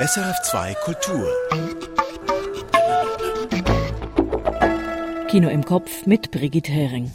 [0.00, 1.28] SRF2 Kultur.
[5.28, 7.10] Kino im Kopf mit Brigitte Hering.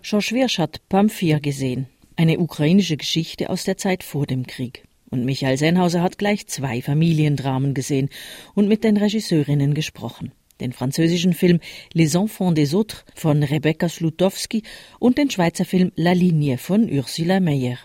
[0.00, 1.86] George Wirsch hat Pamphir gesehen,
[2.16, 4.84] eine ukrainische Geschichte aus der Zeit vor dem Krieg.
[5.10, 8.08] Und Michael Sennhauser hat gleich zwei Familiendramen gesehen
[8.54, 10.32] und mit den Regisseurinnen gesprochen.
[10.62, 11.58] Den französischen Film
[11.92, 14.62] Les Enfants des Autres von Rebecca Slutowski
[15.00, 17.78] und den Schweizer Film La Linie von Ursula Meyer.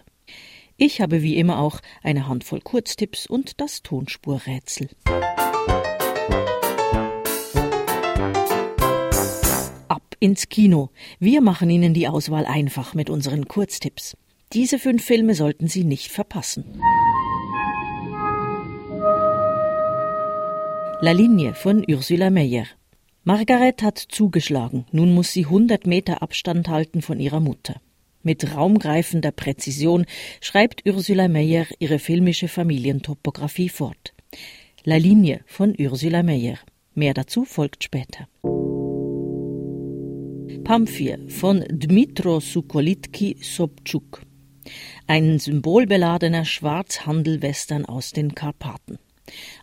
[0.77, 4.89] Ich habe wie immer auch eine Handvoll Kurztipps und das Tonspurrätsel.
[9.87, 10.91] Ab ins Kino.
[11.19, 14.15] Wir machen Ihnen die Auswahl einfach mit unseren Kurztipps.
[14.53, 16.79] Diese fünf Filme sollten Sie nicht verpassen.
[20.99, 22.65] La Linie von Ursula Meyer.
[23.23, 24.87] Margaret hat zugeschlagen.
[24.91, 27.79] Nun muss sie 100 Meter Abstand halten von ihrer Mutter.
[28.23, 30.07] Mit raumgreifender Präzision
[30.41, 34.15] schreibt Ursula Meyer ihre filmische Familientopographie fort.
[34.85, 36.57] La Linie von Ursula Meyer.
[36.95, 38.27] Mehr dazu folgt später.
[40.63, 44.23] Pamphir von Dmitro Sukolitki Sobczuk.
[45.05, 48.97] Ein symbolbeladener Schwarzhandelwestern aus den Karpaten.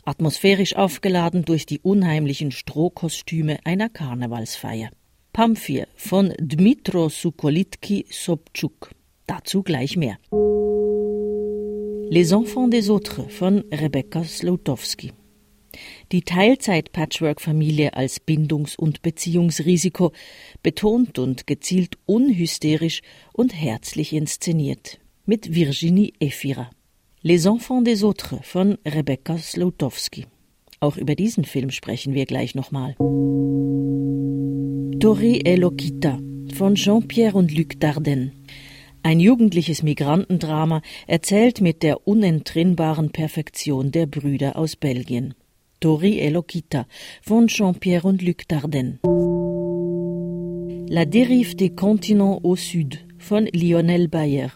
[0.04, 4.90] Atmosphärisch aufgeladen durch die unheimlichen Strohkostüme einer Karnevalsfeier.
[5.32, 8.90] Pamphir von Dmitro Sukolitki Sobczuk.
[9.26, 10.18] Dazu gleich mehr.
[12.10, 15.12] Les Enfants des Autres von Rebecca Slotowski.
[16.12, 20.12] Die Teilzeit-Patchwork-Familie als Bindungs- und Beziehungsrisiko,
[20.62, 23.00] betont und gezielt unhysterisch
[23.32, 25.00] und herzlich inszeniert.
[25.26, 26.70] Mit Virginie Efira.
[27.26, 30.26] Les Enfants des Autres von Rebecca Slotowski.
[30.80, 32.96] Auch über diesen Film sprechen wir gleich nochmal.
[35.00, 36.18] Tori et Lokita
[36.52, 38.32] von Jean-Pierre und Luc Dardenne.
[39.02, 45.32] Ein jugendliches Migrantendrama erzählt mit der unentrinnbaren Perfektion der Brüder aus Belgien.
[45.80, 46.86] Tori et Lokita
[47.22, 48.98] von Jean-Pierre und Luc Dardenne.
[50.90, 54.52] La dérive des continents au Sud von Lionel Bayer.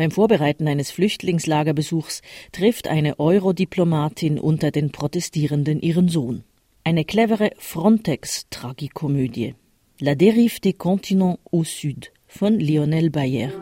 [0.00, 2.22] Beim Vorbereiten eines Flüchtlingslagerbesuchs
[2.52, 6.42] trifft eine Eurodiplomatin unter den Protestierenden ihren Sohn.
[6.84, 9.56] Eine clevere Frontex-Tragikomödie.
[9.98, 13.52] La dérive des continents au Sud von Lionel Bayer.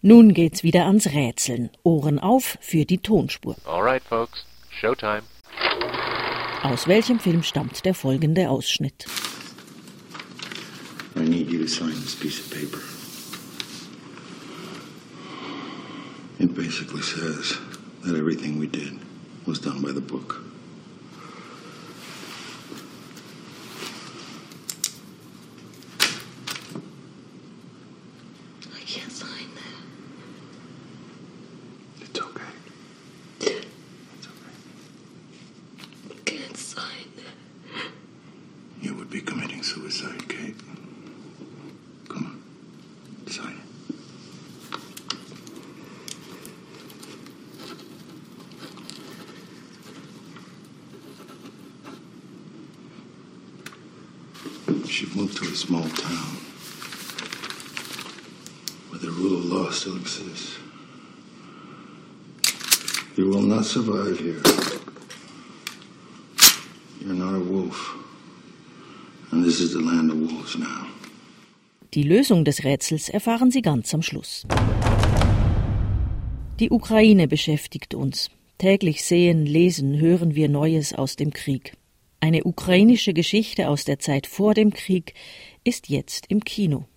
[0.00, 1.68] Nun geht's wieder ans Rätseln.
[1.82, 3.56] Ohren auf für die Tonspur.
[3.66, 4.46] Alright, folks.
[4.70, 5.20] Showtime.
[6.62, 9.04] Aus welchem Film stammt der folgende Ausschnitt?
[11.66, 12.80] You sign this piece of paper.
[16.38, 17.58] It basically says
[18.04, 18.96] that everything we did
[19.46, 20.45] was done by the book.
[54.88, 56.36] She moved to a small town
[58.90, 60.58] where the rule of law still exists.
[63.16, 64.42] You will not survive here.
[67.00, 67.96] You're not a wolf.
[69.30, 70.86] And this is the land of wolves now.
[71.94, 74.44] Die Lösung des Rätsels erfahren Sie ganz am Schluss.
[76.58, 78.30] Die Ukraine beschäftigt uns.
[78.58, 81.74] Täglich sehen, lesen, hören wir Neues aus dem Krieg.
[82.26, 85.14] Eine ukrainische Geschichte aus der Zeit vor dem Krieg
[85.62, 86.88] ist jetzt im Kino.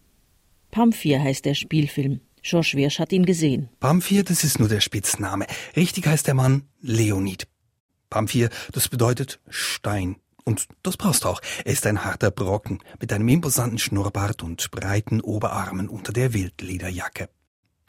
[0.72, 2.22] Pamphir heißt der Spielfilm.
[2.42, 3.70] George Wirsch hat ihn gesehen.
[3.80, 5.46] Pamphir, das ist nur der Spitzname.
[5.76, 7.48] Richtig heißt der Mann Leonid.
[8.10, 10.16] Pamphir, das bedeutet Stein.
[10.46, 11.42] Und das passt auch.
[11.64, 17.30] Er ist ein harter Brocken mit einem imposanten Schnurrbart und breiten Oberarmen unter der Wildlederjacke.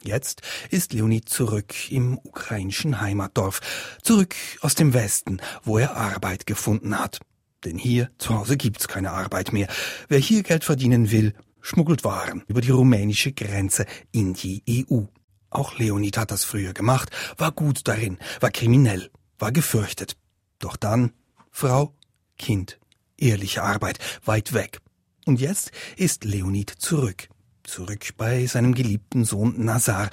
[0.03, 3.61] Jetzt ist Leonid zurück im ukrainischen Heimatdorf,
[4.03, 7.19] zurück aus dem Westen, wo er Arbeit gefunden hat.
[7.63, 9.67] Denn hier zu Hause gibt's keine Arbeit mehr.
[10.07, 15.03] Wer hier Geld verdienen will, schmuggelt Waren über die rumänische Grenze in die EU.
[15.49, 20.17] Auch Leonid hat das früher gemacht, war gut darin, war kriminell, war gefürchtet.
[20.59, 21.11] Doch dann
[21.51, 21.93] Frau,
[22.37, 22.79] Kind,
[23.17, 24.79] ehrliche Arbeit, weit weg.
[25.25, 27.27] Und jetzt ist Leonid zurück.
[27.63, 30.09] Zurück bei seinem geliebten Sohn Nazar.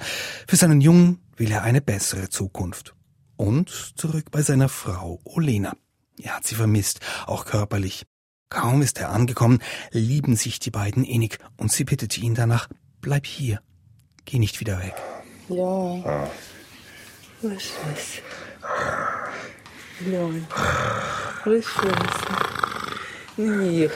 [0.47, 2.95] Für seinen Jungen will er eine bessere Zukunft.
[3.37, 5.75] Und zurück bei seiner Frau Olena.
[6.21, 8.03] Er hat sie vermisst, auch körperlich.
[8.49, 9.59] Kaum ist er angekommen,
[9.91, 12.67] lieben sich die beiden innig und sie bittet ihn danach,
[12.99, 13.61] bleib hier,
[14.25, 14.95] geh nicht wieder weg.
[15.49, 16.29] Ja.
[17.41, 18.21] Was ist
[20.01, 20.47] Nein.
[21.45, 21.69] Was ist.
[23.37, 23.89] Nein.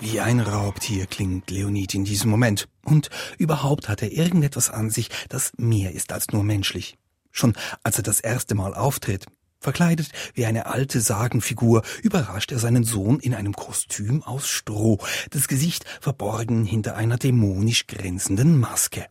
[0.00, 2.68] Wie ein Raubtier klingt Leonid in diesem Moment.
[2.84, 6.96] Und überhaupt hat er irgendetwas an sich, das mehr ist als nur menschlich.
[7.32, 9.26] Schon als er das erste Mal auftritt,
[9.62, 14.98] Verkleidet wie eine alte Sagenfigur überrascht er seinen Sohn in einem Kostüm aus Stroh,
[15.30, 19.06] das Gesicht verborgen hinter einer dämonisch grenzenden Maske.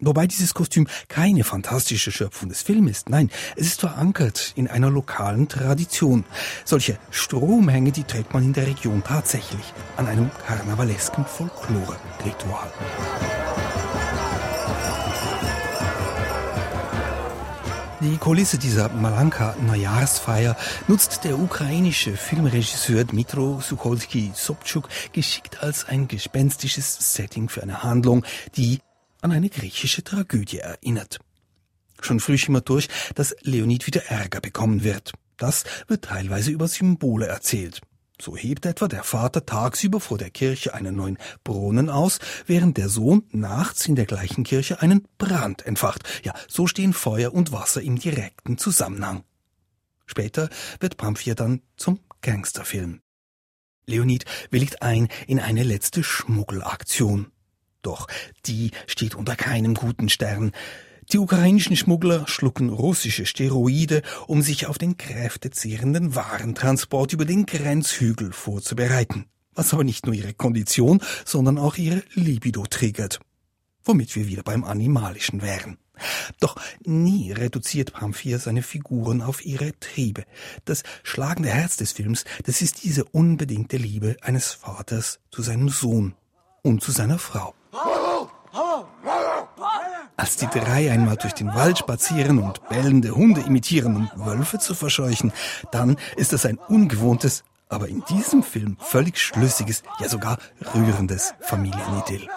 [0.00, 4.90] Wobei dieses Kostüm keine fantastische Schöpfung des Films ist, nein, es ist verankert in einer
[4.90, 6.24] lokalen Tradition.
[6.64, 12.72] Solche Stromhänge, die trägt man in der Region tatsächlich an einem karnevalesken Folklore-Ritual.
[18.02, 20.54] Die Kulisse dieser Malanka-Neujahrsfeier
[20.86, 28.22] nutzt der ukrainische Filmregisseur Dmitro Sucholski-Sobczuk geschickt als ein gespenstisches Setting für eine Handlung,
[28.54, 28.80] die
[29.22, 31.20] an eine griechische Tragödie erinnert.
[32.02, 35.12] Schon früh schimmert durch, dass Leonid wieder Ärger bekommen wird.
[35.38, 37.80] Das wird teilweise über Symbole erzählt.
[38.20, 42.88] So hebt etwa der Vater tagsüber vor der Kirche einen neuen Brunnen aus, während der
[42.88, 46.02] Sohn nachts in der gleichen Kirche einen Brand entfacht.
[46.24, 49.22] Ja, so stehen Feuer und Wasser im direkten Zusammenhang.
[50.06, 50.48] Später
[50.80, 53.00] wird Pamphia dann zum Gangsterfilm.
[53.86, 57.32] Leonid willigt ein in eine letzte Schmuggelaktion.
[57.82, 58.08] Doch
[58.46, 60.52] die steht unter keinem guten Stern.
[61.12, 68.32] Die ukrainischen Schmuggler schlucken russische Steroide, um sich auf den kräftezehrenden Warentransport über den Grenzhügel
[68.32, 73.20] vorzubereiten, was aber nicht nur ihre Kondition, sondern auch ihre Libido triggert.
[73.84, 75.78] Womit wir wieder beim Animalischen wären.
[76.40, 80.24] Doch nie reduziert Pamphir seine Figuren auf ihre Triebe.
[80.64, 86.14] Das schlagende Herz des Films, das ist diese unbedingte Liebe eines Vaters zu seinem Sohn
[86.62, 87.54] und zu seiner Frau.
[90.18, 94.74] Als die drei einmal durch den Wald spazieren und bellende Hunde imitieren, um Wölfe zu
[94.74, 95.32] verscheuchen,
[95.72, 100.38] dann ist das ein ungewohntes, aber in diesem Film völlig schlüssiges, ja sogar
[100.74, 102.28] rührendes Familienidyll.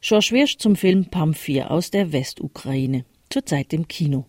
[0.00, 4.26] George Wirsch zum Film Pamphir aus der Westukraine, zurzeit im Kino.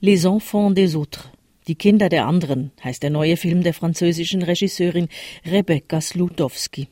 [0.00, 1.30] Les Enfants des Autres,
[1.68, 5.08] die Kinder der anderen, heißt der neue Film der französischen Regisseurin
[5.46, 6.88] Rebecca Slutowski.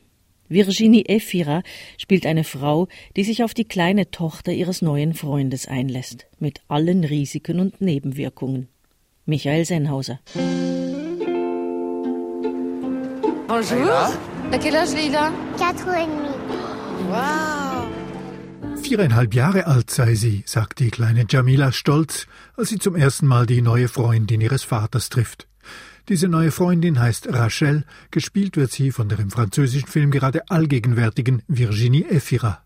[0.50, 1.62] Virginie Efira
[1.96, 7.04] spielt eine Frau, die sich auf die kleine Tochter ihres neuen Freundes einlässt, mit allen
[7.04, 8.68] Risiken und Nebenwirkungen.
[9.26, 10.18] Michael Sennhauser.
[13.46, 14.10] Bonjour.
[14.50, 15.32] À quel âge, Leila?
[15.56, 16.28] Quatre et demi.
[17.08, 17.86] Wow.
[18.82, 22.26] Viereinhalb Jahre alt sei sie, sagt die kleine Jamila stolz,
[22.56, 25.46] als sie zum ersten Mal die neue Freundin ihres Vaters trifft.
[26.08, 31.42] Diese neue Freundin heißt Rachel, gespielt wird sie von der im französischen Film gerade allgegenwärtigen
[31.46, 32.62] Virginie Efira.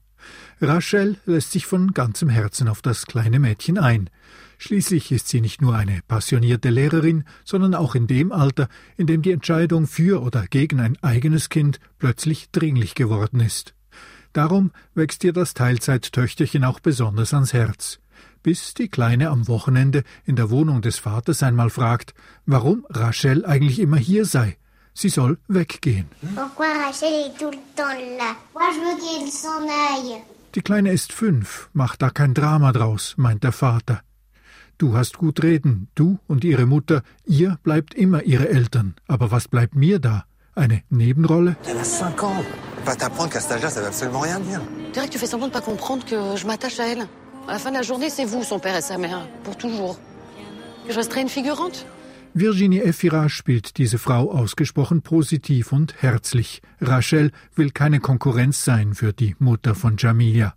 [0.61, 4.09] Rachel lässt sich von ganzem Herzen auf das kleine Mädchen ein.
[4.57, 9.21] Schließlich ist sie nicht nur eine passionierte Lehrerin, sondern auch in dem Alter, in dem
[9.21, 13.75] die Entscheidung für oder gegen ein eigenes Kind plötzlich dringlich geworden ist.
[14.33, 18.01] Darum wächst ihr das Teilzeittöchterchen auch besonders ans Herz
[18.45, 22.15] bis die Kleine am Wochenende in der Wohnung des Vaters einmal fragt,
[22.47, 24.57] warum Rachel eigentlich immer hier sei.
[24.93, 26.07] Sie soll weggehen.
[30.55, 34.03] Die Kleine ist fünf, macht da kein Drama draus, meint der Vater.
[34.79, 38.95] Du hast gut reden, du und ihre Mutter, ihr bleibt immer ihre Eltern.
[39.09, 40.27] Aber was bleibt mir da?
[40.55, 41.57] Eine Nebenrolle?
[42.85, 44.61] Va t'apprendre qu'à cet âge-là, ça veut absolument rien dire.
[44.93, 47.07] Direct, tu fais semblant de pas comprendre que je m'attache à elle.
[47.47, 49.99] À la fin de la journée, c'est vous, son père et sa mère, pour toujours.
[50.89, 51.87] Je resterai une figurante.
[52.35, 56.63] Virginie Efira spielt diese Frau ausgesprochen positiv und herzlich.
[56.81, 60.55] Rachel will keine Konkurrenz sein für die Mutter von Jamilia.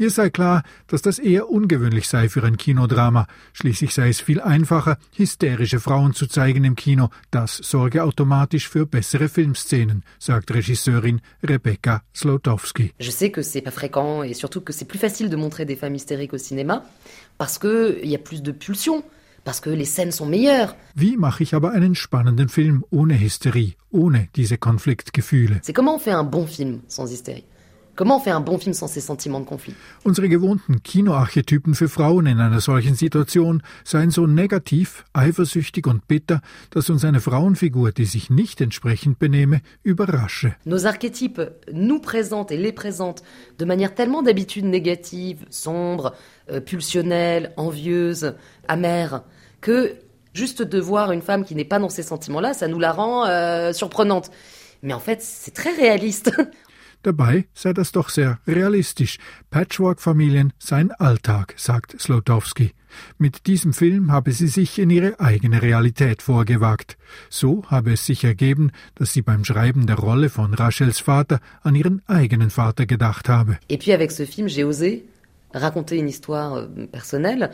[0.00, 3.26] Ihr sei klar, dass das eher ungewöhnlich sei für ein Kinodrama.
[3.52, 7.10] Schließlich sei es viel einfacher, hysterische Frauen zu zeigen im Kino.
[7.30, 12.94] Das sorge automatisch für bessere Filmszenen, sagt Regisseurin Rebecca Slotowski.
[12.98, 15.76] Je sais que c'est pas fréquent et surtout que c'est plus facile de montrer des
[15.76, 16.82] femmes hystériques au cinéma
[17.36, 19.04] parce que y a plus de pulsions.
[19.44, 20.76] Parce que les scènes sont meilleures.
[20.96, 25.60] Wie mache ich aber einen spannenden Film ohne Hysterie, ohne diese Konfliktgefühle?
[25.62, 27.44] C'est comment on fait un bon film sans hystérie
[28.00, 29.74] Comment on fait un bon film sans ces sentiments de conflit?
[30.04, 36.40] Unsere gewohnten Kinoarchetypen für Frauen in einer solchen Situation seien so negativ, eifersüchtig und bitter,
[36.70, 40.54] dass uns eine Frauenfigur, die sich nicht entsprechend benehme, überrasche.
[40.64, 41.42] Nos archétypes
[41.74, 43.22] nous présentent et les présentent
[43.58, 46.14] de manière tellement d'habitude négative, sombre,
[46.50, 48.32] euh, pulsionnelle, envieuse,
[48.66, 49.24] amère,
[49.60, 49.96] que
[50.32, 53.26] juste de voir une femme qui n'est pas dans ces sentiments-là, ça nous la rend
[53.26, 54.30] euh, surprenante.
[54.82, 56.32] Mais en fait, c'est très réaliste.
[57.02, 59.18] Dabei sei das doch sehr realistisch.
[59.50, 62.72] Patchwork-Familien seien Alltag, sagt Slotowski.
[63.18, 66.98] Mit diesem Film habe sie sich in ihre eigene Realität vorgewagt.
[67.28, 71.74] So habe es sich ergeben, dass sie beim Schreiben der Rolle von Rachels Vater an
[71.74, 73.58] ihren eigenen Vater gedacht habe.
[73.68, 75.04] Et puis avec ce film, j'ai osé
[75.54, 77.50] raconter une histoire euh, personnelle.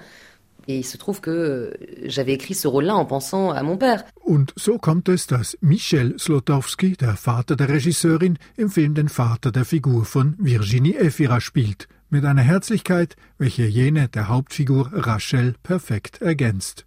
[0.68, 1.70] Et il se trouve que euh,
[2.04, 4.04] j'avais écrit ce rôle-là en pensant à mon père.
[4.24, 9.52] Und so kommt es, dass Michel Slotowski, der Vater der Regisseurin, im Film den Vater
[9.52, 16.20] der Figur von Virginie Efira spielt, mit einer Herzlichkeit, welche jene der Hauptfigur Rachel perfekt
[16.20, 16.86] ergänzt.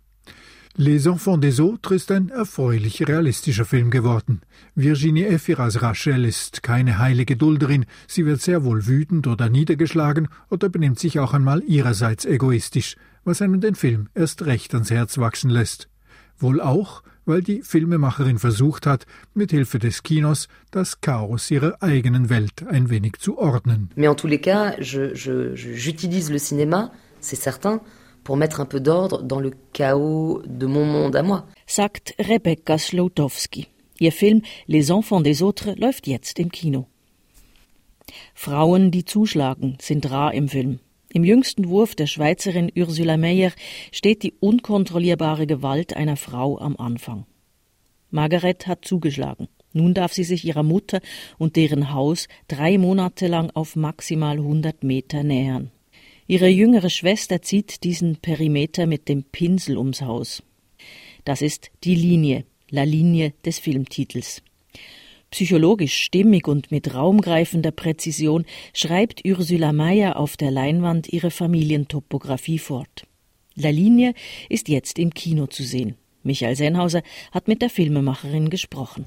[0.81, 4.41] Les Enfants des Autres ist ein erfreulich realistischer Film geworden.
[4.75, 10.69] Virginie Efiras Rachel ist keine heilige Dulderin, sie wird sehr wohl wütend oder niedergeschlagen oder
[10.69, 12.95] benimmt sich auch einmal ihrerseits egoistisch,
[13.25, 15.88] was einem den Film erst recht ans Herz wachsen lässt.
[16.38, 22.29] Wohl auch, weil die Filmemacherin versucht hat, mit Hilfe des Kinos das Chaos ihrer eigenen
[22.29, 23.89] Welt ein wenig zu ordnen.
[23.95, 27.81] Mais en tous les cas, je- je- je- j'utilise le cinéma, c'est certain,
[28.23, 31.45] pour mettre un peu d'ordre dans le chaos de mon monde à moi.
[31.67, 33.67] sagt Rebecca Slotowski.
[33.99, 36.88] Ihr Film Les Enfants des Autres läuft jetzt im Kino.
[38.33, 40.79] Frauen, die zuschlagen, sind rar im Film.
[41.11, 43.51] Im jüngsten Wurf der Schweizerin Ursula Meyer
[43.91, 47.25] steht die unkontrollierbare Gewalt einer Frau am Anfang.
[48.11, 49.47] Margaret hat zugeschlagen.
[49.73, 50.99] Nun darf sie sich ihrer Mutter
[51.37, 55.71] und deren Haus drei Monate lang auf maximal 100 Meter nähern.
[56.27, 60.43] Ihre jüngere Schwester zieht diesen Perimeter mit dem Pinsel ums Haus.
[61.25, 64.43] Das ist die Linie, la Linie des Filmtitels.
[65.31, 73.05] Psychologisch stimmig und mit raumgreifender Präzision schreibt Ursula Meyer auf der Leinwand ihre Familientopographie fort.
[73.55, 74.13] La Linie
[74.50, 75.95] ist jetzt im Kino zu sehen.
[76.24, 79.05] Michael Sennhauser hat mit der Filmemacherin gesprochen.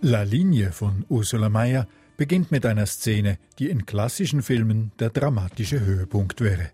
[0.00, 5.80] La Linie von Ursula Mayer beginnt mit einer Szene, die in klassischen Filmen der dramatische
[5.80, 6.70] Höhepunkt wäre.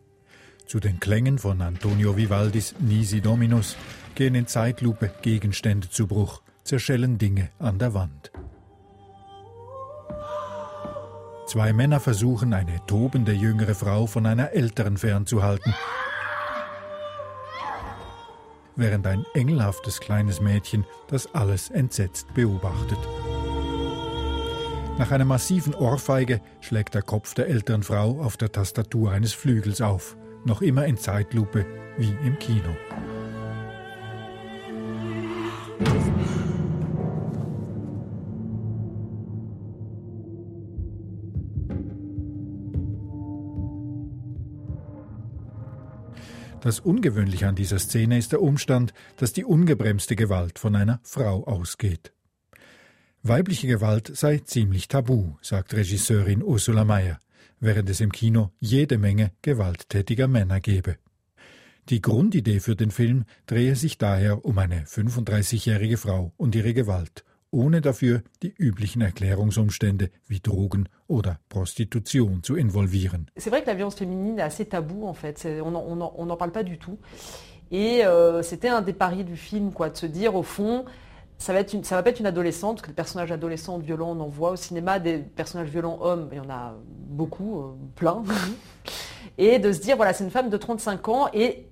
[0.67, 3.77] Zu den Klängen von Antonio Vivaldis Nisi Dominus
[4.15, 8.33] gehen in Zeitlupe Gegenstände zu Bruch, zerschellen Dinge an der Wand.
[11.47, 15.75] Zwei Männer versuchen, eine tobende jüngere Frau von einer älteren fernzuhalten,
[18.75, 22.99] während ein engelhaftes kleines Mädchen das alles entsetzt beobachtet.
[24.99, 29.81] Nach einer massiven Ohrfeige schlägt der Kopf der älteren Frau auf der Tastatur eines Flügels
[29.81, 32.77] auf, noch immer in Zeitlupe wie im Kino.
[46.65, 51.45] Das Ungewöhnliche an dieser Szene ist der Umstand, dass die ungebremste Gewalt von einer Frau
[51.45, 52.15] ausgeht.
[53.23, 57.19] Weibliche Gewalt sei ziemlich tabu, sagt Regisseurin Ursula Mayer,
[57.61, 60.97] während es im Kino jede Menge gewalttätiger Männer gebe.
[61.91, 67.25] Die Grundidee für den Film drehe sich daher um eine 35-jährige Frau und ihre Gewalt,
[67.51, 73.31] ohne dafür die üblichen Erklärungsumstände wie Drogen oder Prostitution zu involvieren.
[73.37, 76.65] C'est vrai que la violence féminine est assez taboue en fait, on n'en parle pas
[76.65, 76.99] du tout.
[77.71, 80.85] Et euh, c'était un des paris du film, quoi, de se dire au fond,
[81.39, 83.79] ça va, être une, ça va pas être une adolescente, parce que des personnages adolescents
[83.79, 86.75] violents, on en voit au cinéma, des personnages violents hommes, il y en a
[87.09, 88.23] beaucoup, euh, plein.
[89.39, 91.67] et de se dire, voilà, c'est une femme de 35 ans et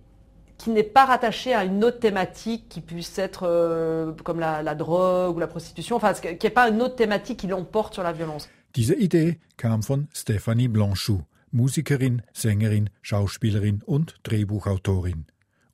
[0.59, 4.75] qui n'est pas rattachée à une autre thématique qui puisse être euh, comme la, la
[4.75, 8.13] drogue ou la prostitution, enfin, qui n'est pas une autre thématique qui l'emporte sur la
[8.13, 8.49] violence.
[8.75, 15.27] Diese Idee kam von Stephanie Blanchou, Musikerin, Sängerin, Schauspielerin und Drehbuchautorin.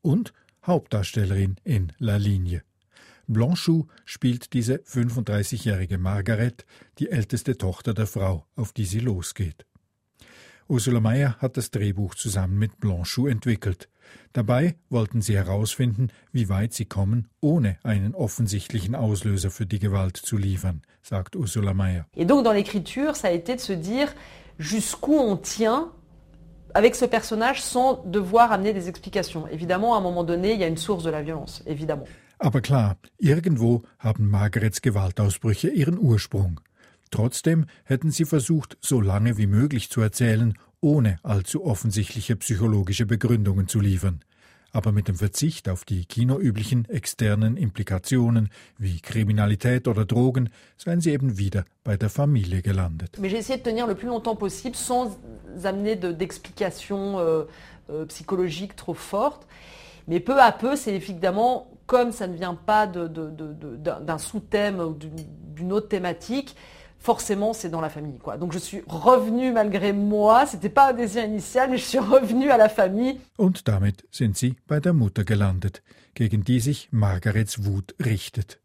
[0.03, 0.33] Und
[0.67, 2.63] Hauptdarstellerin in La Linie.
[3.29, 6.65] Blanchou spielt diese 35-jährige Margaret,
[6.99, 9.67] die älteste Tochter der Frau, auf die sie losgeht.
[10.67, 13.91] Ursula Mayer hat das Drehbuch zusammen mit Blanchou entwickelt.
[14.33, 20.17] Dabei wollten sie herausfinden, wie weit sie kommen, ohne einen offensichtlichen Auslöser für die Gewalt
[20.17, 22.07] zu liefern, sagt Ursula Mayer.
[22.17, 24.09] Et donc dans l'écriture, ça a été de se dire
[24.59, 25.93] jusqu'où on tient
[26.73, 29.47] avec ce personnage sans devoir amener des explications.
[29.49, 32.07] Évidemment, à un moment donné, il y a une source de la violence, évidemment.
[32.39, 36.61] Aber klar, irgendwo haben Margarets Gewaltausbrüche ihren Ursprung.
[37.11, 43.67] Trotzdem hätten sie versucht, so lange wie möglich zu erzählen, ohne allzu offensichtliche psychologische Begründungen
[43.67, 44.21] zu liefern.
[44.71, 51.11] Aber mit dem Verzicht auf die kinoüblichen externen Implikationen wie Kriminalität oder Drogen seien sie
[51.11, 53.19] eben wieder bei der Familie gelandet.
[53.19, 55.19] Mais j'ai essayé de tenir le plus longtemps possible sans
[55.65, 57.45] amener d'explications de, euh,
[57.91, 59.47] euh, psychologiques trop fortes.
[60.07, 65.73] Mais peu à peu, c'est évidemment, comme ça ne vient pas d'un sous-thème ou d'une
[65.73, 66.55] autre thématique,
[66.99, 68.19] forcément c'est dans la famille.
[68.19, 68.37] Quoi.
[68.37, 72.51] Donc je suis revenue malgré moi, c'était pas un désir initial, mais je suis revenue
[72.51, 73.19] à la famille.
[73.39, 75.83] Und damit sind sie bei der Mutter gelandet,
[76.15, 78.61] gegen die sich Margarets Wut richtet.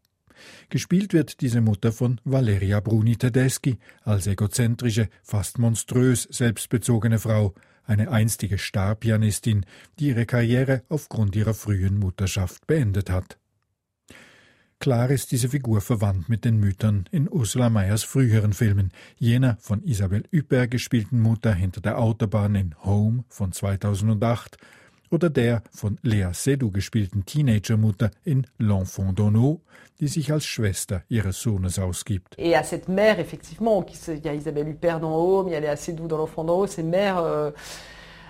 [0.68, 7.54] Gespielt wird diese Mutter von Valeria Bruni Tedeschi als egozentrische, fast monströs selbstbezogene Frau,
[7.86, 9.66] eine einstige Starpianistin,
[9.98, 13.38] die ihre Karriere aufgrund ihrer frühen Mutterschaft beendet hat.
[14.80, 19.82] Klar ist diese Figur verwandt mit den Müttern in Ursula Meyers früheren Filmen, jener von
[19.82, 24.58] Isabel Huppert gespielten Mutter hinter der Autobahn in Home von 2008
[25.10, 29.60] oder der von Lea Seydoux gespielten Teenagermutter in L'Enfant d'Ono,
[30.00, 32.34] die sich als Schwester ihres Sohnes ausgibt.
[32.38, 35.60] Et à cette mère, effectivement, il y a Isabelle Huppert dans Home, il y a
[35.60, 37.50] Léa Seydoux dans L'Enfant d'En haut, ces mères euh,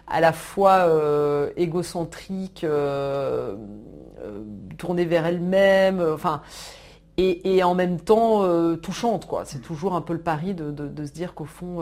[0.07, 3.57] à la fois euh, égocentriques, euh,
[4.21, 4.43] euh,
[4.77, 6.43] tournée vers elle-même, euh, enfin,
[7.17, 9.45] et, et, en même temps euh, touchante, quoi.
[9.45, 11.79] C'est toujours un peu le pari de, de, de se dire qu'au fond,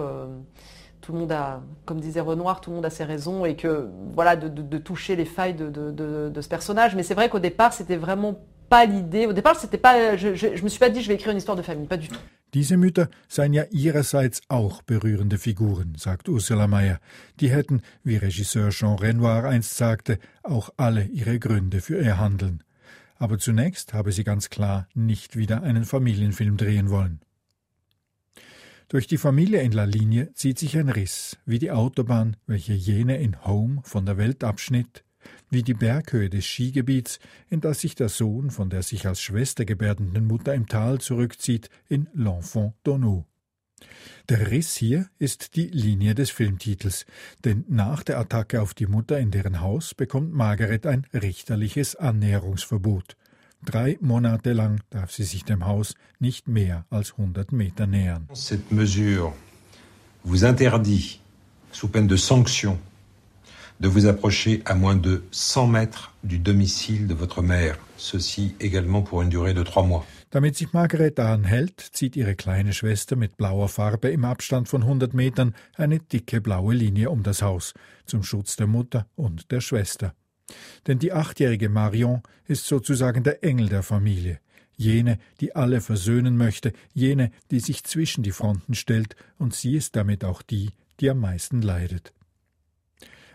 [1.03, 3.89] tout le monde a, comme disait Renoir, tout le monde a ses raisons et que,
[4.15, 6.95] voilà, de, de toucher les failles de, ce personnage.
[6.95, 8.41] Mais c'est vrai qu'au départ, c'était vraiment
[8.71, 9.27] pas l'idée.
[9.27, 11.39] Au départ, c'était pas, je, je, je me suis pas dit, je vais écrire une
[11.39, 12.19] histoire de famille, pas du tout.
[12.55, 16.99] Diese Mütter seien ja ihrerseits auch berührende Figuren, sagt Ursula Mayer.
[17.41, 22.63] Die hätten, wie Regisseur Jean Renoir einst sagte, auch alle ihre Gründe für ihr Handeln.
[23.19, 27.21] Aber zunächst habe sie ganz klar nicht wieder einen Familienfilm drehen wollen.
[28.93, 33.17] Durch die Familie in La Linie zieht sich ein Riss, wie die Autobahn, welche jene
[33.17, 35.03] in Home von der Welt abschnitt,
[35.49, 37.19] wie die Berghöhe des Skigebiets,
[37.49, 41.71] in das sich der Sohn von der sich als Schwester gebärdenden Mutter im Tal zurückzieht,
[41.89, 43.25] in L'Enfant d'Ono.
[44.29, 47.07] Der Riss hier ist die Linie des Filmtitels,
[47.47, 53.17] denn nach der Attacke auf die Mutter in deren Haus bekommt Margaret ein richterliches Annäherungsverbot.
[53.65, 58.29] Drei Monate lang darf sie sich dem Haus nicht mehr als 100 Meter nähern.
[58.35, 59.33] Cette mesure
[60.25, 61.21] vous interdit,
[61.71, 62.77] sous peine de sanction,
[63.79, 67.79] de vous approcher à moins de 100 mètres du domicile de votre mère.
[67.97, 70.05] Ceci également pour une durée de trois mois.
[70.33, 74.83] Damit sich Margaret daran hält, zieht ihre kleine Schwester mit blauer Farbe im Abstand von
[74.83, 77.75] 100 Metern eine dicke blaue Linie um das Haus,
[78.07, 80.15] zum Schutz der Mutter und der Schwester.
[80.87, 84.41] Denn die achtjährige Marion ist sozusagen der Engel der Familie,
[84.77, 89.97] jene, die alle versöhnen möchte, jene, die sich zwischen die Fronten stellt, und sie ist
[89.97, 92.13] damit auch die, die am meisten leidet.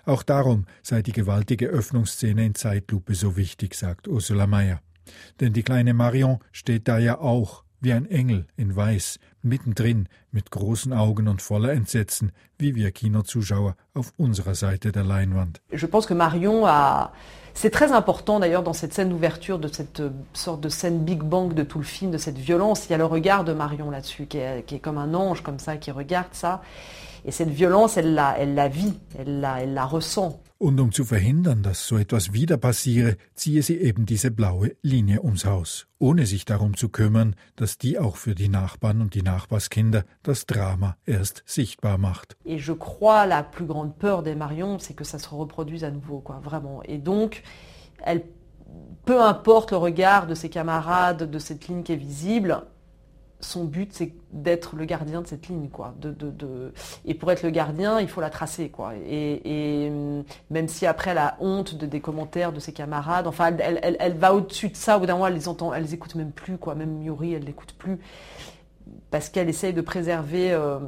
[0.06, 4.82] Auch darum sei die gewaltige Öffnungsszene in Zeitlupe so wichtig, sagt Ursula Mayer.
[5.39, 10.52] Denn die kleine Marion steht da ja auch wie ein Engel in Weiß, mittendrin, mit
[10.52, 15.62] großen Augen und voller Entsetzen, wie wir Kinozuschauer auf unserer Seite der Leinwand.
[15.72, 17.12] Je pense que Marion a
[17.60, 21.24] C'est très important d'ailleurs dans cette scène d'ouverture de cette euh, sorte de scène Big
[21.24, 22.86] Bang de tout le film, de cette violence.
[22.86, 25.76] Il y a le regard de Marion là-dessus, qui est, comme un ange, comme ça,
[25.78, 26.62] qui regarde ça.
[27.26, 30.40] Et cette violence, elle la, vit, elle la ressent.
[30.60, 35.24] Und um zu verhindern, dass so etwas wieder passiere, ziehe sie eben diese blaue Linie
[35.24, 39.22] ums Haus, ohne sich darum zu kümmern, dass die auch für die Nachbarn und die
[39.22, 42.38] Nachbarskinder das Drama erst sichtbar macht.
[42.43, 45.91] Et je crois la plus grande peur des Marion, c'est que ça se reproduise à
[45.91, 46.82] nouveau, quoi, vraiment.
[46.84, 47.43] Et donc,
[48.04, 48.24] elle,
[49.06, 52.63] peu importe le regard de ses camarades, de cette ligne qui est visible,
[53.39, 55.93] son but, c'est d'être le gardien de cette ligne, quoi.
[56.00, 56.73] De, de.
[57.06, 58.93] Et pour être le gardien, il faut la tracer, quoi.
[58.95, 63.56] Et, hum, même si après elle a honte de, des commentaires de ses camarades, enfin,
[63.60, 64.97] elle, elle, elle va au-dessus de ça.
[64.97, 66.76] Au bout d'un moment, elle les entend, elle les écoute même plus, quoi.
[66.76, 68.00] Même Yuri, elle l'écoute plus
[69.12, 70.52] parce qu'elle essaye de préserver.
[70.52, 70.80] Euh,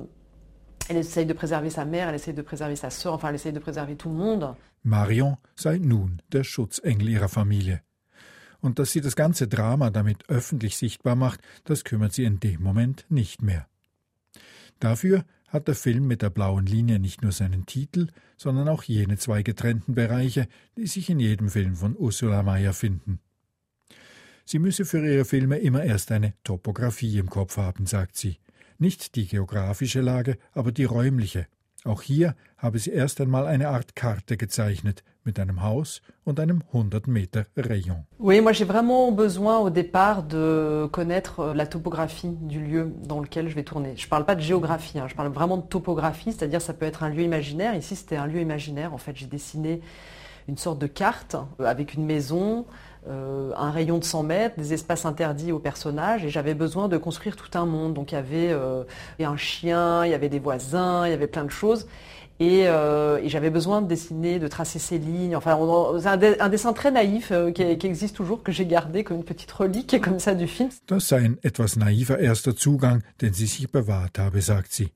[0.90, 3.54] elle essaye de préserver sa mère, elle essaye de préserver sa sœur, enfin, elle essaye
[3.54, 4.56] de préserver tout le monde.
[4.84, 7.82] Marion sei nun der Schutzengel ihrer Familie.
[8.62, 12.62] Und dass sie das ganze Drama damit öffentlich sichtbar macht, das kümmert sie in dem
[12.62, 13.68] Moment nicht mehr.
[14.80, 19.18] Dafür hat der Film mit der blauen Linie nicht nur seinen Titel, sondern auch jene
[19.18, 23.20] zwei getrennten Bereiche, die sich in jedem Film von Ursula Mayer finden.
[24.46, 28.38] Sie müsse für ihre Filme immer erst eine Topographie im Kopf haben, sagt sie.
[28.78, 31.48] Nicht die geografische Lage, aber die räumliche.
[31.84, 36.64] Auch hier habe sie erst einmal eine Art Karte gezeichnet, mit einem Haus und einem
[36.74, 38.04] 100 Meter Rayon.
[38.18, 43.20] Oui, moi j'ai vraiment besoin au départ de connaître euh, la topographie du lieu dans
[43.20, 43.94] lequel je vais tourner.
[43.96, 47.04] Je parle pas de géographie, hein, je parle vraiment de topographie, c'est-à-dire ça peut être
[47.04, 47.76] un lieu imaginaire.
[47.76, 49.82] Ici c'était un lieu imaginaire, en fait j'ai dessiné
[50.48, 52.66] une sorte de carte euh, avec une maison,
[53.08, 56.98] euh, un rayon de 100 mètres, des espaces interdits aux personnages et j'avais besoin de
[56.98, 57.94] construire tout un monde.
[57.94, 58.52] Donc il y avait
[59.20, 61.88] un chien, il y avait des voisins, il y avait plein de choses.
[62.40, 65.36] Et, euh, et j'avais besoin de dessiner, de tracer ces lignes.
[65.36, 65.58] Enfin,
[66.00, 69.04] c'est un, de, un, dessin très naïf euh, qui, qui, existe toujours, que j'ai gardé
[69.04, 70.70] comme une petite relique comme ça du film.
[70.88, 74.92] Das sei ein etwas naiver erster Zugang, den sie sich bewahrt habe, sagt sie.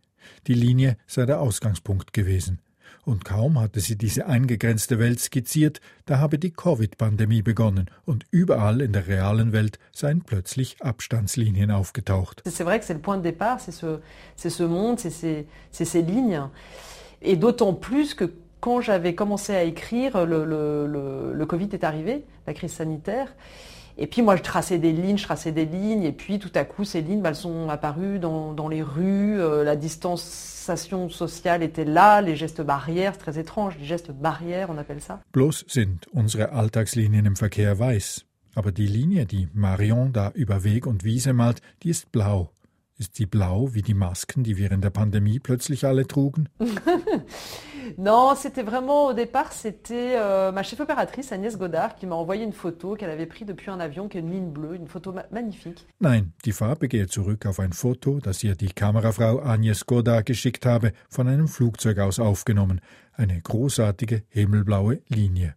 [0.47, 2.60] Die Linie sei der Ausgangspunkt gewesen.
[3.06, 8.79] Und kaum hatte sie diese eingegrenzte Welt skizziert, da habe die Covid-Pandemie begonnen und überall
[8.79, 12.41] in der realen Welt seien plötzlich Abstandslinien aufgetaucht.
[12.45, 13.99] C'est vrai que c'est le point de départ, c'est ce,
[14.38, 16.43] ce monde, c'est ces, ces lignes.
[17.23, 22.71] Et d'autant plus que quand j'avais commencé à écrire, le, Covid est arrivé, la crise
[22.71, 23.33] sanitaire.
[23.97, 26.63] Et puis moi, je traçais des lignes, je traçais des lignes, et puis tout à
[26.63, 31.62] coup, ces lignes, bah, elles sont apparues dans, dans les rues, euh, la distanciation sociale
[31.62, 35.19] était là, les gestes barrières, c'est très étrange, les gestes barrières, on appelle ça.
[35.33, 38.25] Bloß sind unsere Alltagslinien im Verkehr weiß.
[38.55, 42.49] Aber die Linie, die Marion da über Weg und Wiese malt, die ist blau.
[42.99, 46.47] Ist sie blau wie die Masken, die während der Pandemie plötzlich alle trugen?
[47.97, 52.43] non, c'était vraiment au départ, c'était euh, ma chef opératrice Agnès Godard qui m'a envoyé
[52.43, 55.12] une photo qu'elle avait prise depuis un avion qui est une ligne bleue, une photo
[55.12, 55.88] ma magnifique.
[55.99, 60.67] Nein, die Farbe geht zurück auf ein Foto, das ihr die Kamerafrau Agnès Godard geschickt
[60.67, 62.79] habe, von einem Flugzeug aus aufgenommen.
[63.13, 65.56] Eine großartige himmelblaue Linie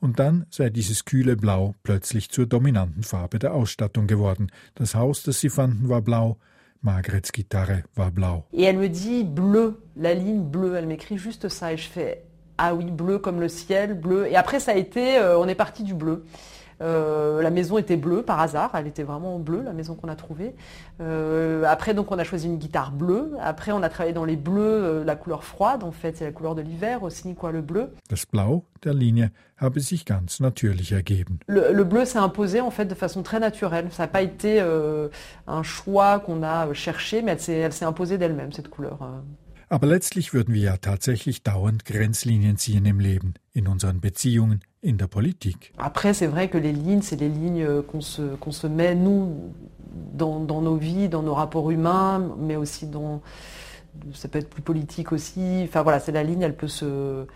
[0.00, 4.48] und dann sei dieses kühle Blau plötzlich zur dominanten Farbe der Ausstattung geworden.
[4.74, 6.38] Das Haus, das sie fanden, war blau,
[6.82, 8.44] Margarets Gitarre war blau.
[8.52, 12.22] Et elle me dit bleu, la ligne bleue, elle m'écrit juste ça et je fais
[12.58, 14.26] ah oui, bleu comme le ciel, bleu.
[14.26, 16.24] Et après ça a été, euh, on est parti du bleu.
[16.82, 20.16] Euh, la maison était bleue par hasard, elle était vraiment bleue la maison qu'on a
[20.16, 20.54] trouvée.
[21.00, 23.32] Euh, après donc on a choisi une guitare bleue.
[23.40, 26.32] Après on a travaillé dans les bleus, euh, la couleur froide en fait, c'est la
[26.32, 27.92] couleur de l'hiver aussi quoi le bleu.
[28.10, 31.38] Das Blau der Linie habe sich ganz natürlich ergeben.
[31.46, 33.88] Le, le bleu s'est imposé en fait de façon très naturelle.
[33.90, 35.08] Ça n'a pas été euh,
[35.46, 38.98] un choix qu'on a cherché, mais elle s'est imposée d'elle-même cette couleur.
[39.70, 39.74] Euh.
[39.74, 44.98] Aber letztlich würden wir ja tatsächlich dauernd Grenzlinien ziehen im Leben, in unseren Beziehungen, in
[44.98, 45.72] der Politik.
[45.78, 49.52] Après, c'est vrai que les lignes, c'est les lignes qu'on se, qu'on se met, nous,
[50.14, 53.20] dans, dans, nos vies, dans nos rapports humains, mais aussi dans...
[54.12, 55.62] Ça peut être plus politique aussi.
[55.64, 57.26] Enfin voilà, c'est la ligne, elle peut se,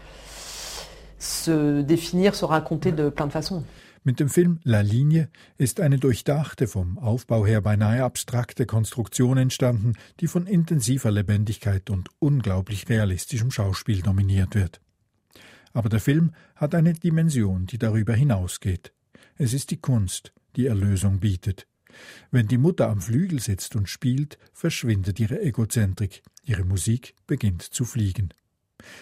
[1.18, 3.64] se définir, se raconter de plein de façons.
[4.02, 9.92] Mit dem Film La Linie ist eine durchdachte, vom Aufbau her beinahe abstrakte Konstruktion entstanden,
[10.20, 14.80] die von intensiver Lebendigkeit und unglaublich realistischem Schauspiel dominiert wird.
[15.74, 18.94] Aber der Film hat eine Dimension, die darüber hinausgeht.
[19.36, 21.66] Es ist die Kunst, die Erlösung bietet.
[22.30, 27.84] Wenn die Mutter am Flügel sitzt und spielt, verschwindet ihre Egozentrik, ihre Musik beginnt zu
[27.84, 28.32] fliegen.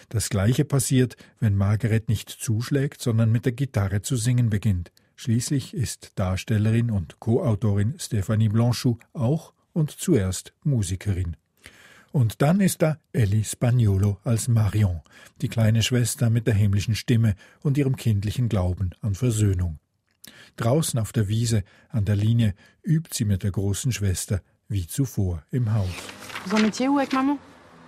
[0.09, 4.91] Das gleiche passiert, wenn Margaret nicht zuschlägt, sondern mit der Gitarre zu singen beginnt.
[5.15, 11.35] Schließlich ist Darstellerin und Co-Autorin Stephanie Blanchou auch und zuerst Musikerin.
[12.11, 15.01] Und dann ist da Ellie Spagnolo als Marion,
[15.41, 19.79] die kleine Schwester mit der himmlischen Stimme und ihrem kindlichen Glauben an Versöhnung.
[20.55, 25.43] Draußen auf der Wiese an der Linie übt sie mit der großen Schwester wie zuvor
[25.51, 25.89] im Haus.
[26.45, 27.37] Vous en étiez où avec maman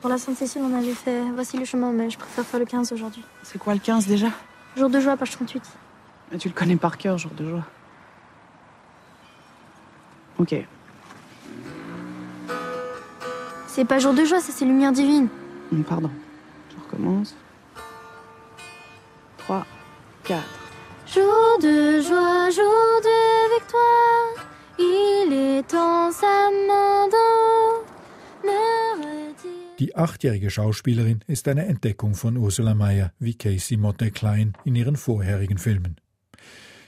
[0.01, 2.91] Pour la Sainte-Cécile, on avait fait Voici le chemin, mais je préfère faire le 15
[2.91, 3.23] aujourd'hui.
[3.43, 4.27] C'est quoi le 15 déjà?
[4.75, 5.61] Jour de joie, page 38.
[6.31, 7.63] Mais tu le connais par cœur, jour de joie.
[10.39, 10.55] Ok.
[13.67, 15.27] C'est pas jour de joie, ça c'est lumière divine.
[15.71, 16.09] Hum, Pardon.
[16.71, 17.35] Je recommence.
[19.37, 19.65] 3,
[20.23, 20.41] 4.
[21.13, 24.45] Jour de joie, jour de victoire,
[24.79, 27.50] il est temps sa main d'eau.
[29.82, 34.96] Die achtjährige Schauspielerin ist eine Entdeckung von Ursula Mayer, wie Casey Motte Klein in ihren
[34.96, 36.00] vorherigen Filmen.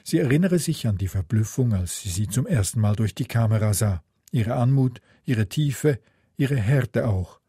[0.04, 3.74] Sie erinnere sich an die Verblüffung, als sie sie zum ersten Mal durch die Kamera
[3.74, 4.04] sah.
[4.32, 5.98] Ihre Anmut, ihre Tiefe,
[6.38, 7.40] ihre Härte auch.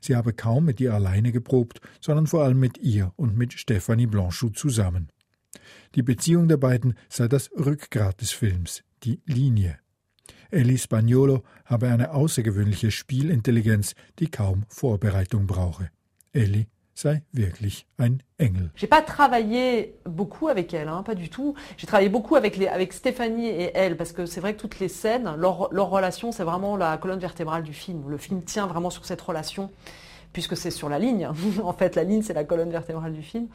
[0.00, 4.06] Sie habe kaum mit ihr alleine geprobt, sondern vor allem mit ihr und mit Stephanie
[4.06, 5.10] Blanchot zusammen.
[5.96, 9.80] Die Beziehung der beiden sei das Rückgrat des Films, die Linie.
[10.50, 15.90] Ellie Spagnolo habe eine außergewöhnliche Spielintelligenz, die kaum Vorbereitung brauche.
[16.32, 18.70] Ellie sei wirklich ein Engel.
[18.74, 21.54] J'ai pas travaillé beaucoup avec elle, hein, pas du tout.
[21.76, 24.88] J'ai travaillé beaucoup avec, avec Stéphanie et elle, parce que c'est vrai que toutes les
[24.88, 28.08] scènes, leur, leur relation, c'est vraiment la colonne vertébrale du film.
[28.08, 29.70] Le film tient vraiment sur cette relation.
[30.32, 31.28] puisque c'est sur la ligne.
[31.62, 33.48] en fait, la ligne, c'est la colonne vertébrale du film.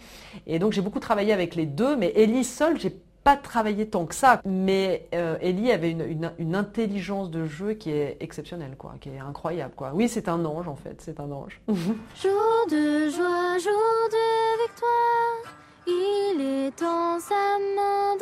[0.46, 4.06] Et donc, j'ai beaucoup travaillé avec les deux, mais Ellie seule, j'ai pas travaillé tant
[4.06, 4.42] que ça.
[4.46, 9.10] Mais euh, Ellie avait une, une- une intelligence de jeu qui est exceptionnelle, quoi, qui
[9.10, 9.92] est incroyable, quoi.
[9.94, 11.60] Oui, c'est un ange, en fait, c'est un ange.
[11.68, 15.56] Jour de joie, jour de victoire,
[15.88, 17.36] il est en sa
[17.76, 18.14] main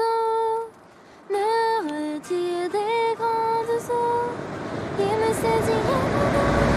[1.29, 4.31] me retire des grandes eaux,
[4.99, 6.70] il me saisit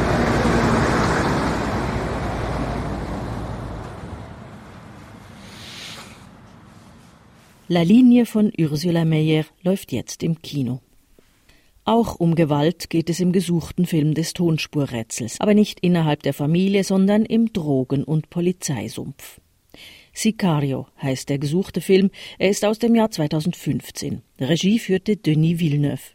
[7.67, 10.83] La Linie von Ursula Meyer läuft jetzt im Kino.
[11.87, 16.85] Auch um Gewalt geht es im gesuchten Film des Tonspurrätsels, aber nicht innerhalb der Familie,
[16.85, 19.41] sondern im Drogen- und Polizeisumpf.
[20.13, 22.11] Sicario heißt der gesuchte Film.
[22.39, 24.21] Er ist aus dem Jahr 2015.
[24.39, 26.13] Regie führte Denis Villeneuve.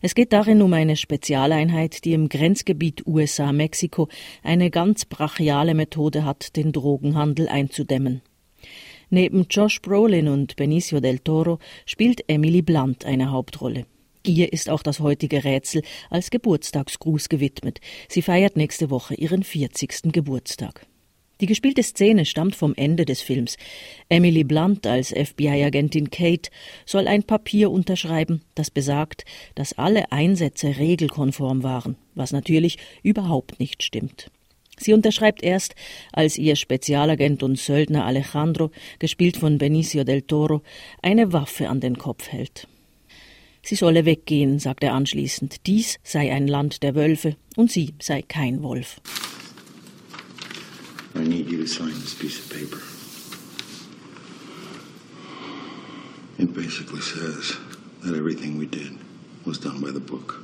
[0.00, 4.08] Es geht darin um eine Spezialeinheit, die im Grenzgebiet USA-Mexiko
[4.44, 8.22] eine ganz brachiale Methode hat, den Drogenhandel einzudämmen.
[9.10, 13.86] Neben Josh Brolin und Benicio del Toro spielt Emily Blunt eine Hauptrolle.
[14.26, 17.80] Ihr ist auch das heutige Rätsel als Geburtstagsgruß gewidmet.
[18.08, 20.12] Sie feiert nächste Woche ihren 40.
[20.12, 20.86] Geburtstag.
[21.40, 23.56] Die gespielte Szene stammt vom Ende des Films.
[24.08, 26.50] Emily Blunt als FBI-Agentin Kate
[26.86, 33.82] soll ein Papier unterschreiben, das besagt, dass alle Einsätze regelkonform waren, was natürlich überhaupt nicht
[33.82, 34.30] stimmt.
[34.78, 35.74] Sie unterschreibt erst,
[36.12, 40.62] als ihr Spezialagent und Söldner Alejandro, gespielt von Benicio del Toro,
[41.02, 42.66] eine Waffe an den Kopf hält.
[43.62, 45.66] Sie solle weggehen, sagt er anschließend.
[45.66, 49.00] Dies sei ein Land der Wölfe und sie sei kein Wolf.
[51.16, 52.82] I need you to sign this piece of paper.
[56.38, 57.56] It basically says
[58.02, 58.98] that everything we did
[59.46, 60.40] was done by the book.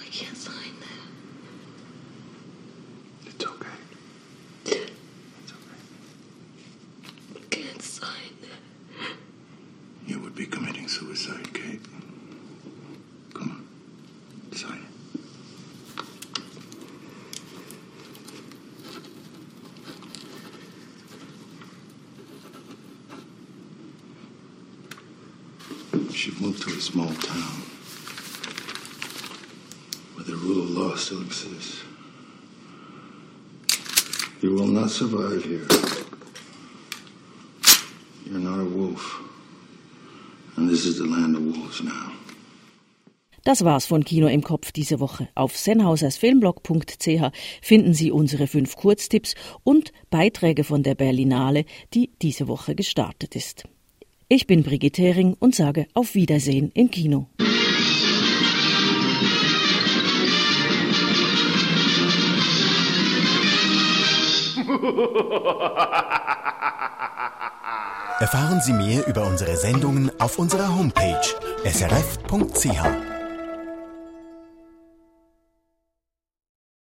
[0.00, 1.06] I can't sign that.
[3.26, 3.68] It's okay.
[7.36, 9.16] I can't sign that.
[10.06, 11.80] You would be committing suicide, Kate.
[13.34, 14.56] Come on.
[14.56, 14.84] Sign it.
[26.12, 27.62] She'd moved to a small town
[30.14, 31.82] where the rule of law still exists.
[34.40, 35.66] You will not survive here.
[38.24, 39.20] You're not a wolf.
[40.56, 42.12] And this is the land of wolves now.
[43.44, 45.28] Das war's von Kino im Kopf diese Woche.
[45.34, 52.74] Auf sennhausersfilmblog.ch finden Sie unsere fünf Kurztipps und Beiträge von der Berlinale, die diese Woche
[52.74, 53.64] gestartet ist.
[54.32, 57.26] Ich bin Brigitte Hering und sage auf Wiedersehen im Kino.
[68.20, 71.20] Erfahren Sie mehr über unsere Sendungen auf unserer Homepage
[71.64, 73.09] srf.ch.